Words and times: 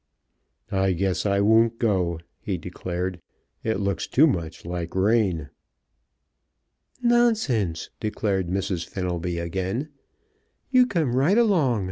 "I 0.71 0.93
guess 0.93 1.27
I 1.27 1.41
won't 1.41 1.77
go," 1.77 2.19
he 2.39 2.57
declared. 2.57 3.21
"It 3.63 3.79
looks 3.79 4.07
too 4.07 4.25
much 4.25 4.65
like 4.65 4.95
rain." 4.95 5.51
"Nonsense!" 7.03 7.91
declared 7.99 8.47
Mrs. 8.47 8.83
Fenelby 8.89 9.37
again. 9.37 9.89
"You 10.71 10.87
come 10.87 11.15
right 11.15 11.37
along. 11.37 11.79